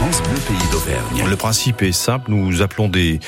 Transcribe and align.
France 0.00 0.22
Bleu 0.22 0.38
Pays 0.48 0.70
d'Auvergne. 0.72 1.28
Le 1.28 1.36
principe 1.36 1.82
est 1.82 1.92
simple, 1.92 2.30
nous 2.30 2.62
appelons 2.62 2.88
des, 2.88 3.20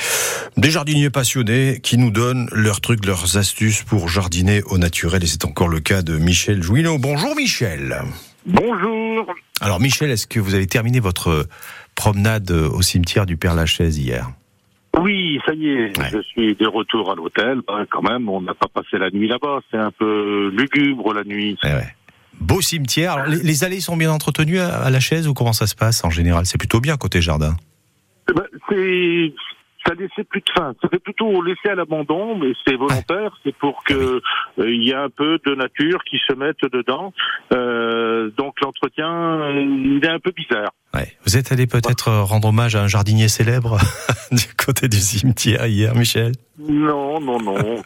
des 0.56 0.70
jardiniers 0.70 1.10
passionnés 1.10 1.80
qui 1.82 1.98
nous 1.98 2.10
donnent 2.10 2.48
leurs 2.50 2.80
trucs, 2.80 3.04
leurs 3.04 3.36
astuces 3.36 3.82
pour 3.82 4.08
jardiner 4.08 4.62
au 4.70 4.78
naturel. 4.78 5.22
Et 5.22 5.26
c'est 5.26 5.44
encore 5.44 5.68
le 5.68 5.80
cas 5.80 6.00
de 6.00 6.16
Michel 6.16 6.62
Jouineau. 6.62 6.96
Bonjour 6.96 7.36
Michel. 7.36 8.00
Bonjour. 8.46 9.26
Alors 9.60 9.80
Michel, 9.80 10.10
est-ce 10.10 10.26
que 10.26 10.40
vous 10.40 10.54
avez 10.54 10.66
terminé 10.66 10.98
votre 10.98 11.46
promenade 11.94 12.50
au 12.50 12.80
cimetière 12.80 13.26
du 13.26 13.36
Père 13.36 13.54
Lachaise 13.54 13.98
hier? 13.98 14.30
Oui, 14.98 15.40
ça 15.44 15.52
y 15.52 15.68
est, 15.68 15.98
Ouais. 15.98 16.08
je 16.10 16.20
suis 16.22 16.54
de 16.54 16.66
retour 16.66 17.10
à 17.12 17.14
l'hôtel. 17.14 17.60
Ben, 17.68 17.84
quand 17.90 18.02
même, 18.02 18.28
on 18.30 18.40
n'a 18.40 18.54
pas 18.54 18.68
passé 18.72 18.96
la 18.98 19.10
nuit 19.10 19.28
là-bas. 19.28 19.60
C'est 19.70 19.78
un 19.78 19.90
peu 19.90 20.50
lugubre 20.56 21.12
la 21.12 21.24
nuit. 21.24 21.58
Eh 21.64 21.66
ouais. 21.66 21.94
Beau 22.42 22.60
cimetière. 22.60 23.12
Alors, 23.12 23.26
les, 23.26 23.42
les 23.42 23.64
allées 23.64 23.80
sont 23.80 23.96
bien 23.96 24.10
entretenues 24.10 24.58
à, 24.58 24.82
à 24.82 24.90
la 24.90 25.00
chaise 25.00 25.28
ou 25.28 25.34
comment 25.34 25.52
ça 25.52 25.66
se 25.66 25.74
passe 25.74 26.04
en 26.04 26.10
général? 26.10 26.46
C'est 26.46 26.58
plutôt 26.58 26.80
bien 26.80 26.96
côté 26.96 27.20
jardin. 27.20 27.56
Eh 28.30 28.34
ben, 28.34 28.44
c'est 28.68 29.32
ça 29.86 29.94
laissait 29.94 30.24
plus 30.24 30.40
de 30.40 30.50
fin. 30.54 30.74
Ça 30.80 30.88
fait 30.88 30.98
plutôt 30.98 31.42
laisser 31.42 31.68
à 31.70 31.74
l'abandon, 31.74 32.36
mais 32.36 32.52
c'est 32.64 32.76
volontaire. 32.76 33.36
C'est 33.44 33.54
pour 33.56 33.82
que 33.84 33.94
euh, 34.58 34.72
il 34.72 34.86
y 34.86 34.92
a 34.92 35.02
un 35.02 35.10
peu 35.10 35.38
de 35.44 35.54
nature 35.54 36.02
qui 36.08 36.18
se 36.26 36.34
mette 36.34 36.60
dedans. 36.72 37.12
Euh, 37.52 38.30
donc 38.36 38.60
l'entretien, 38.60 39.10
euh, 39.10 39.60
il 39.60 40.00
est 40.04 40.08
un 40.08 40.20
peu 40.20 40.30
bizarre. 40.30 40.70
Ouais. 40.94 41.16
Vous 41.24 41.36
êtes 41.36 41.52
allé 41.52 41.66
peut-être 41.66 42.10
rendre 42.10 42.48
hommage 42.48 42.76
à 42.76 42.82
un 42.82 42.88
jardinier 42.88 43.28
célèbre 43.28 43.78
du 44.32 44.54
côté 44.54 44.88
du 44.88 44.98
cimetière 44.98 45.66
hier, 45.66 45.94
Michel? 45.94 46.32
Non, 46.58 47.20
non, 47.20 47.40
non. 47.40 47.82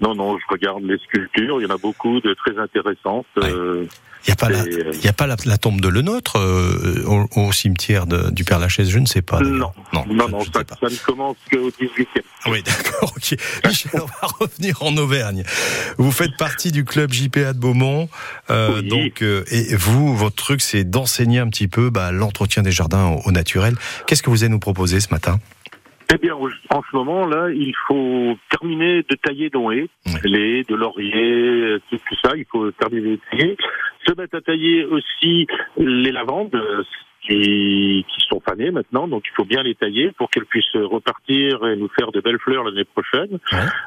Non, 0.00 0.14
non, 0.14 0.38
je 0.38 0.44
regarde 0.50 0.82
les 0.84 0.98
sculptures, 0.98 1.60
il 1.60 1.64
y 1.64 1.66
en 1.66 1.74
a 1.74 1.78
beaucoup 1.78 2.20
de 2.20 2.34
très 2.34 2.58
intéressantes. 2.58 3.26
Ouais. 3.36 3.50
Euh, 3.50 3.86
Il 4.26 4.30
n'y 4.30 4.32
a 4.32 4.36
pas, 4.36 4.48
la, 4.50 4.62
euh, 4.62 4.92
y 5.04 5.08
a 5.08 5.12
pas 5.12 5.26
la, 5.26 5.36
la 5.46 5.56
tombe 5.56 5.80
de 5.80 5.88
le 5.88 6.02
nôtre 6.02 6.36
euh, 6.38 7.04
au, 7.06 7.28
au 7.40 7.52
cimetière 7.52 8.06
de- 8.06 8.30
du 8.30 8.42
Père 8.44 8.58
Lachaise, 8.58 8.90
je 8.90 8.98
ne 8.98 9.06
sais 9.06 9.22
pas. 9.22 9.40
non, 9.40 9.70
non, 9.92 10.04
non, 10.08 10.28
non, 10.28 10.40
ça, 10.40 10.60
ne 10.82 10.96
commence 11.06 11.36
qu'au 11.50 11.70
18e. 11.70 12.06
Oui, 12.48 12.62
d'accord, 12.62 13.12
ok. 13.16 13.36
Michel, 13.64 13.90
on 13.94 14.06
va 14.06 14.28
revenir 14.40 14.82
en 14.82 14.96
Auvergne. 14.96 15.44
Vous 15.96 16.10
faites 16.10 16.36
partie 16.36 16.72
du 16.72 16.84
club 16.84 17.12
JPA 17.12 17.52
de 17.52 17.58
Beaumont. 17.58 18.08
Euh, 18.50 18.80
Oui. 18.82 18.88
donc, 18.88 19.22
euh, 19.22 19.44
et 19.50 19.74
vous, 19.76 20.14
votre 20.16 20.36
truc, 20.36 20.60
c'est 20.60 20.84
d'enseigner 20.84 21.38
un 21.38 21.48
petit 21.48 21.68
peu 21.68 21.88
bah, 21.90 22.10
l'entretien 22.12 22.62
des 22.62 22.72
jardins 22.72 23.06
au, 23.06 23.28
au 23.28 23.32
naturel. 23.32 23.76
Qu'est-ce 24.06 24.22
que 24.22 24.30
vous 24.30 24.42
allez 24.42 24.50
nous 24.52 24.58
proposer 24.58 25.00
ce 25.00 25.08
matin? 25.10 25.38
Eh 26.14 26.18
bien, 26.18 26.34
en 26.34 26.82
ce 26.90 26.96
moment, 26.96 27.26
là, 27.26 27.50
il 27.50 27.74
faut 27.88 28.36
terminer 28.50 28.98
de 29.02 29.16
tailler 29.22 29.50
nos 29.52 29.72
haies, 29.72 29.88
Oui. 30.06 30.12
les 30.24 30.62
de 30.64 30.74
laurier, 30.74 31.78
tout, 31.90 31.98
tout 32.08 32.16
ça, 32.24 32.32
il 32.36 32.44
faut 32.50 32.70
terminer 32.72 33.16
de 33.16 33.20
tailler. 33.30 33.56
Se 34.06 34.14
mettre 34.14 34.36
à 34.36 34.40
tailler 34.40 34.84
aussi 34.84 35.46
les 35.76 36.12
lavandes 36.12 36.54
euh, 36.54 36.84
qui, 37.26 38.04
qui 38.08 38.26
sont 38.28 38.40
fanées 38.48 38.70
maintenant, 38.70 39.08
donc 39.08 39.24
il 39.26 39.34
faut 39.34 39.44
bien 39.44 39.64
les 39.64 39.74
tailler 39.74 40.12
pour 40.16 40.30
qu'elles 40.30 40.46
puissent 40.46 40.76
repartir 40.76 41.66
et 41.66 41.74
nous 41.74 41.88
faire 41.98 42.12
de 42.12 42.20
belles 42.20 42.38
fleurs 42.38 42.62
l'année 42.62 42.84
prochaine. 42.84 43.38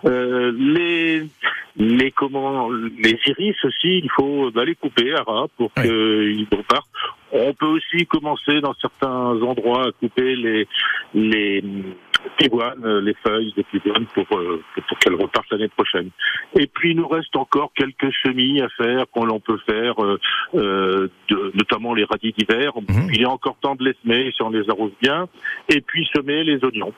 Euh, 0.04 0.52
les 0.58 1.24
les 1.78 2.12
comment 2.12 2.70
les 2.70 3.18
iris 3.28 3.56
aussi, 3.64 4.00
il 4.00 4.10
faut 4.12 4.52
bah, 4.52 4.66
les 4.66 4.76
couper 4.76 5.14
à 5.14 5.22
ras 5.24 5.48
pour 5.56 5.72
Oui. 5.78 5.84
qu'ils 5.84 6.48
repartent. 6.52 6.90
On 7.32 7.54
peut 7.54 7.68
aussi 7.68 8.06
commencer 8.08 8.60
dans 8.60 8.74
certains 8.82 9.42
endroits 9.42 9.88
à 9.88 9.92
couper 9.94 10.36
les 10.36 10.68
les 11.14 11.64
euh, 12.84 13.02
les 13.02 13.16
feuilles 13.26 13.54
pivoines 13.72 14.06
pour, 14.14 14.26
euh, 14.38 14.64
pour, 14.88 15.00
qu'elles 15.00 15.16
repartent 15.16 15.50
l'année 15.52 15.68
prochaine. 15.70 16.10
Et 16.58 16.68
puis 16.68 16.92
il 16.92 16.98
nous 16.98 17.08
reste 17.08 17.36
encore 17.36 17.72
quelques 17.76 18.14
semis 18.24 18.62
à 18.62 18.70
faire 18.70 19.06
qu'on 19.12 19.26
l'on 19.26 19.40
peut 19.40 19.60
faire, 19.66 20.04
euh, 20.04 20.20
euh, 20.56 21.08
de, 21.30 21.52
notamment 21.56 21.94
les 21.94 22.06
radis 22.06 22.34
d'hiver. 22.38 22.74
Mhm. 22.76 23.10
Il 23.14 23.22
est 23.22 23.26
encore 23.26 23.58
temps 23.62 23.76
de 23.76 23.86
les 23.86 23.96
semer 24.04 24.32
si 24.36 24.42
on 24.42 24.50
les 24.50 24.70
arrose 24.70 24.92
bien. 25.02 25.28
Et 25.70 25.82
puis 25.82 26.10
semer 26.16 26.44
les 26.44 26.64
oignons. 26.64 26.94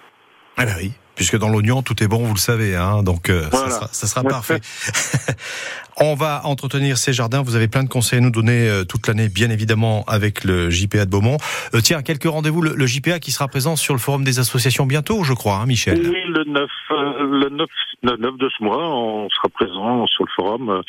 Ah 0.57 0.65
ben 0.65 0.73
oui, 0.79 0.91
puisque 1.21 1.37
dans 1.37 1.49
l'oignon, 1.49 1.83
tout 1.83 2.01
est 2.03 2.07
bon, 2.07 2.17
vous 2.25 2.33
le 2.33 2.39
savez. 2.39 2.75
Hein, 2.75 3.03
donc, 3.03 3.29
euh, 3.29 3.45
Voilà. 3.51 3.69
ça 3.69 3.75
sera, 3.75 3.87
ça 3.91 4.07
sera 4.07 4.23
parfait. 4.23 4.59
On 6.03 6.15
va 6.15 6.41
entretenir 6.45 6.97
ces 6.97 7.13
jardins. 7.13 7.43
Vous 7.43 7.55
avez 7.55 7.67
plein 7.67 7.83
de 7.83 7.89
conseils 7.89 8.17
à 8.17 8.21
nous 8.21 8.31
donner 8.31 8.67
euh, 8.67 8.83
toute 8.85 9.07
l'année, 9.07 9.29
bien 9.29 9.51
évidemment, 9.51 10.03
avec 10.07 10.43
le 10.45 10.69
JPA 10.71 11.05
de 11.05 11.11
Beaumont. 11.11 11.37
Euh, 11.75 11.81
tiens, 11.81 12.01
quelques 12.01 12.23
rendez-vous. 12.23 12.61
Le, 12.63 12.73
le 12.75 12.85
JPA 12.87 13.19
qui 13.19 13.31
sera 13.31 13.47
présent 13.47 13.75
sur 13.75 13.93
le 13.93 13.99
forum 13.99 14.23
des 14.23 14.39
associations 14.39 14.87
bientôt, 14.87 15.23
je 15.23 15.33
crois, 15.33 15.57
hein, 15.57 15.65
Michel. 15.67 15.99
Oui, 16.01 16.17
le 16.27 16.43
9, 16.45 16.63
euh, 16.91 16.95
le 17.43 17.49
9, 17.49 17.67
le 18.03 18.17
9 18.17 18.37
de 18.37 18.49
ce 18.57 18.63
mois, 18.63 18.87
on 18.95 19.29
sera 19.29 19.49
présent 19.49 20.07
sur 20.07 20.23
le 20.23 20.31
forum 20.35 20.81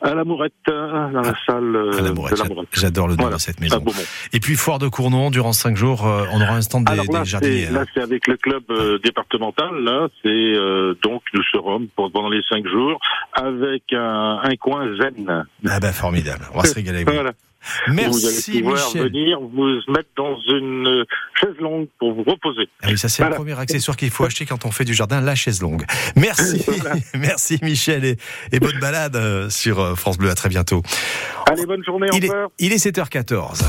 à 0.00 0.14
la 0.14 0.24
Mourette, 0.24 0.52
euh, 0.70 1.12
dans 1.12 1.20
la 1.20 1.34
salle 1.46 1.76
euh, 1.76 1.98
À 1.98 2.00
la 2.00 2.12
Mourette. 2.12 2.38
de 2.38 2.42
la 2.42 2.48
Mourette. 2.48 2.68
J'adore 2.72 3.08
le 3.08 3.16
nom 3.16 3.22
Voilà, 3.24 3.36
de 3.36 3.40
cette 3.42 3.60
maison. 3.60 3.84
Et 4.32 4.40
puis, 4.40 4.54
Foire 4.54 4.78
de 4.78 4.88
Cournon, 4.88 5.30
durant 5.30 5.52
cinq 5.52 5.76
jours, 5.76 6.04
on 6.32 6.40
aura 6.40 6.54
un 6.54 6.62
stand 6.62 6.84
des, 6.86 6.92
Alors 6.92 7.06
là, 7.12 7.20
des 7.20 7.26
jardiniers. 7.26 7.66
là, 7.70 7.80
hein. 7.82 7.84
c'est 7.92 8.00
avec 8.02 8.26
le 8.28 8.36
club 8.38 8.62
euh, 8.70 8.98
Là, 9.80 10.08
c'est 10.22 10.28
euh, 10.28 10.94
donc 11.02 11.22
nous 11.34 11.42
serons 11.52 11.86
pendant 11.96 12.28
les 12.28 12.42
cinq 12.48 12.66
jours 12.66 13.00
avec 13.32 13.82
un, 13.92 14.40
un 14.42 14.56
coin 14.56 14.86
zen. 14.96 15.44
Ah 15.68 15.80
ben, 15.80 15.92
formidable. 15.92 16.44
On 16.54 16.60
va 16.60 16.64
se 16.68 16.74
régaler. 16.74 17.04
Voilà. 17.04 17.32
Merci, 17.88 18.60
vous 18.60 18.68
allez 18.68 18.74
pouvoir 18.74 18.86
Michel. 18.88 19.02
venir 19.08 19.40
vous 19.40 19.80
mettre 19.90 20.10
dans 20.18 20.36
une 20.48 21.04
chaise 21.40 21.56
longue 21.60 21.88
pour 21.98 22.12
vous 22.12 22.22
reposer. 22.22 22.68
Ah 22.82 22.88
oui, 22.90 22.98
ça 22.98 23.08
c'est 23.08 23.22
Voilà. 23.22 23.36
le 23.36 23.42
premier 23.42 23.58
accessoire 23.58 23.96
qu'il 23.96 24.10
faut 24.10 24.24
acheter 24.26 24.44
quand 24.44 24.66
on 24.66 24.70
fait 24.70 24.84
du 24.84 24.92
jardin, 24.92 25.22
la 25.22 25.34
chaise 25.34 25.62
longue. 25.62 25.82
Merci, 26.14 26.62
Voilà. 26.68 26.96
merci 27.14 27.58
Michel 27.62 28.04
et, 28.04 28.16
et 28.52 28.60
bonne 28.60 28.78
balade 28.80 29.16
euh, 29.16 29.48
sur 29.48 29.80
euh, 29.80 29.94
France 29.94 30.18
Bleu. 30.18 30.28
À 30.28 30.34
très 30.34 30.50
bientôt. 30.50 30.82
Allez, 31.50 31.64
bonne 31.64 31.82
journée. 31.82 32.08
Il 32.12 32.26
est, 32.26 32.30
il 32.58 32.72
est 32.74 32.84
7h14. 32.86 33.64